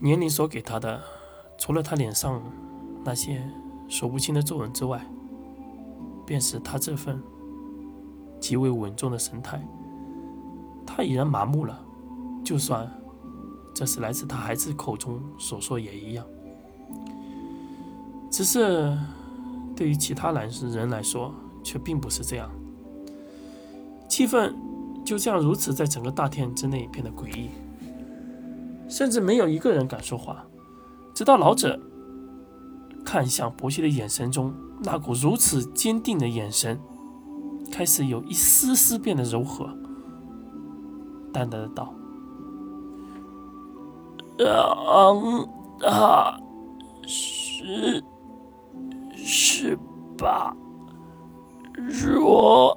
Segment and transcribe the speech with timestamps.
[0.00, 1.00] 年龄所给他的，
[1.58, 2.42] 除了他脸上
[3.04, 3.42] 那些
[3.88, 5.04] 数不清的皱纹之外，
[6.24, 7.20] 便是他这份
[8.40, 9.60] 极为稳重的神态。
[10.86, 11.78] 他已然麻木了，
[12.44, 12.90] 就算
[13.74, 16.24] 这是来自他孩子口中所说也一样。
[18.30, 18.96] 只是
[19.74, 22.50] 对于其他男人来说，却并不是这样。
[24.08, 24.54] 气氛
[25.04, 27.50] 就这样如此，在整个大殿之内变得诡异，
[28.88, 30.44] 甚至没有一个人敢说话，
[31.14, 31.78] 直到老者
[33.04, 36.80] 看向伯西的眼神中那股如此坚定的眼神，
[37.70, 39.66] 开始有一丝丝变得柔和，
[41.32, 41.92] 淡淡的道
[44.38, 45.48] ：“让
[45.80, 46.38] 他
[47.06, 48.02] 是
[49.14, 49.78] 是
[50.16, 50.56] 吧？
[51.74, 52.76] 若……”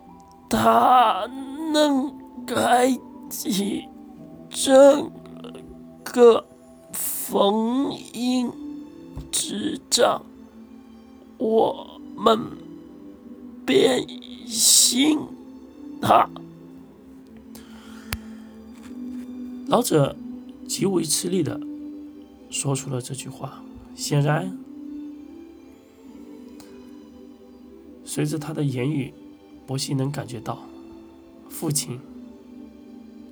[0.54, 1.26] 他
[1.72, 2.14] 能
[2.46, 2.94] 开
[3.30, 3.88] 启
[4.50, 5.02] 这
[6.12, 6.46] 个
[6.94, 8.52] 封印
[9.32, 10.24] 之障，
[11.38, 12.40] 我们
[13.66, 14.06] 便
[14.46, 15.18] 信
[16.02, 16.30] 他。
[19.68, 20.16] 老者
[20.68, 21.60] 极为吃力的
[22.50, 23.64] 说出了这句话。
[23.96, 24.58] 显然，
[28.04, 29.14] 随着他的言语。
[29.68, 30.66] 伯西能感觉到，
[31.48, 32.00] 父亲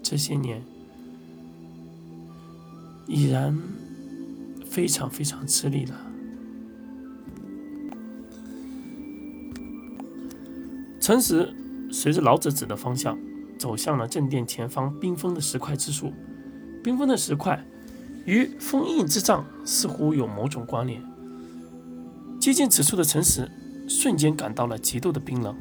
[0.02, 0.64] 这些年
[3.10, 3.58] 已然
[4.66, 6.00] 非常非常吃力了。
[11.02, 11.52] 陈实
[11.92, 13.18] 随着老者指的方向，
[13.58, 16.14] 走向了正殿前方冰封的石块之处。
[16.84, 17.66] 冰封的石块
[18.26, 21.04] 与封印之杖似乎有某种关联。
[22.40, 23.50] 接近此处的陈实
[23.88, 25.56] 瞬间感到了极度的冰冷。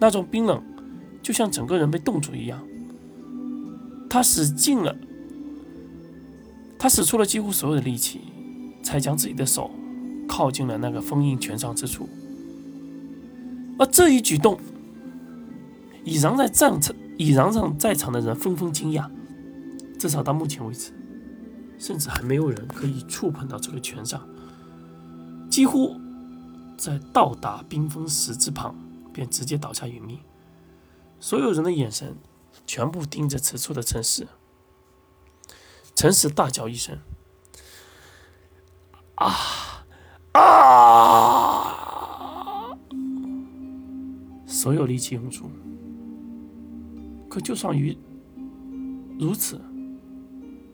[0.00, 0.60] 那种冰冷，
[1.22, 2.60] 就像整个人被冻住一样。
[4.10, 4.96] 他使尽了，
[6.78, 8.20] 他使出了几乎所有的力气，
[8.82, 9.70] 才将自己的手
[10.28, 12.08] 靠近了那个封印权杖之处。
[13.78, 14.58] 而这一举动，
[16.04, 19.10] 已然在战场已然让在场的人纷纷惊讶。
[19.98, 20.92] 至少到目前为止，
[21.78, 24.26] 甚至还没有人可以触碰到这个权杖。
[25.50, 26.00] 几乎
[26.76, 28.74] 在到达冰封石之旁。
[29.10, 30.20] 便直接倒下殒命，
[31.18, 32.14] 所有人的眼神
[32.68, 34.28] 全部盯着此处的陈实。
[35.98, 36.96] 陈实大叫一声
[39.18, 39.34] ：“啊
[40.30, 40.38] 啊！”
[44.46, 45.50] 所有力气用出，
[47.28, 47.98] 可就算于
[49.18, 49.60] 如此，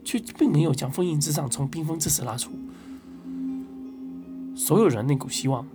[0.04, 2.50] 却并没有将封印之杖从冰封之时拉出。
[4.54, 5.66] 所有人那股希望。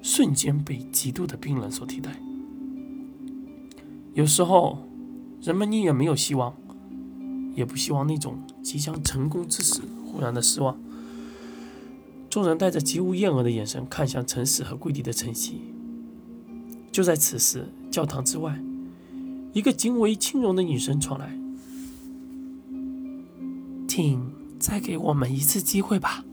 [0.00, 2.12] 瞬间被极度的冰冷所替代。
[4.12, 4.86] 有时候，
[5.42, 6.54] 人们宁愿没有希望，
[7.58, 10.78] 也不希望那种即将成功之时忽然的失望。
[12.30, 15.60] 众人带着极无厌恶的眼神看向陈实和跪地的陈曦。
[16.92, 18.62] 就在此时，教堂之外，
[19.52, 21.36] 一个极为轻柔的女声传来
[23.88, 26.24] ：“请再给我们一次机会吧。”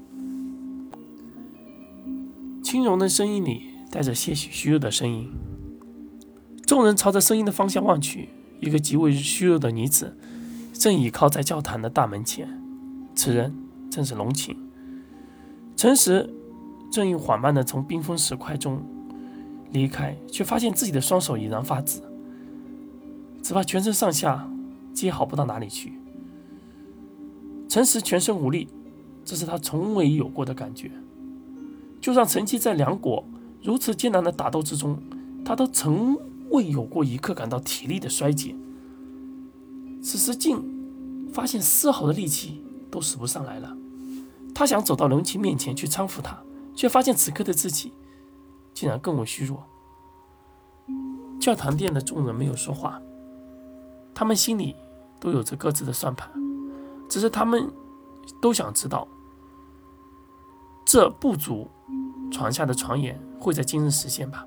[2.62, 5.31] 轻柔的声音里带着些许虚弱的声音。
[6.66, 10.18] 众人朝着声音的方向望去，一个极为虚弱的女子
[10.78, 12.47] 正倚靠在教堂的大门前。
[13.16, 13.53] 此人
[13.90, 14.56] 正是龙琴。
[15.75, 16.30] 陈实
[16.91, 18.81] 正欲缓慢地从冰封石块中
[19.72, 22.02] 离开，却发现自己的双手已然发紫，
[23.41, 24.50] 只怕全身上下
[24.94, 25.94] 皆好不到哪里去。
[27.68, 28.68] 陈实全身无力，
[29.24, 30.92] 这是他从未有过的感觉。
[32.00, 33.25] 就算陈七在两国
[33.63, 34.97] 如此艰难的打斗之中，
[35.44, 36.18] 他都从
[36.52, 38.56] 未有过一刻感到体力的衰竭。
[40.05, 43.75] 此时竟发现丝毫的力气都使不上来了。
[44.53, 46.38] 他想走到龙青面前去搀扶他，
[46.75, 47.91] 却发现此刻的自己
[48.71, 49.63] 竟然更为虚弱。
[51.41, 53.01] 教堂殿的众人没有说话，
[54.13, 54.75] 他们心里
[55.19, 56.29] 都有着各自的算盘，
[57.09, 57.67] 只是他们
[58.39, 59.07] 都想知道。
[60.85, 61.68] 这不足
[62.31, 64.45] 传下的传言会在今日实现吧？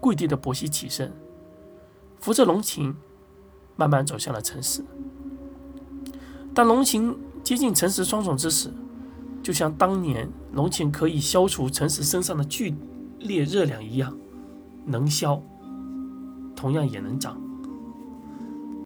[0.00, 1.12] 跪地的伯西起身，
[2.18, 2.94] 扶着龙琴，
[3.78, 4.84] 慢慢走向了城市。
[6.52, 8.72] 当龙琴接近陈实双重之时，
[9.40, 12.74] 就像当年龙琴可以消除陈实身上的剧
[13.20, 14.12] 烈热量一样，
[14.84, 15.40] 能消，
[16.56, 17.40] 同样也能长。